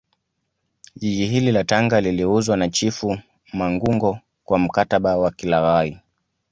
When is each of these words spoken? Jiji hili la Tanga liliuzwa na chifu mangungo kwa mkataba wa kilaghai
Jiji 0.95 1.25
hili 1.25 1.51
la 1.51 1.63
Tanga 1.63 2.01
liliuzwa 2.01 2.57
na 2.57 2.69
chifu 2.69 3.17
mangungo 3.53 4.19
kwa 4.45 4.59
mkataba 4.59 5.17
wa 5.17 5.31
kilaghai 5.31 5.99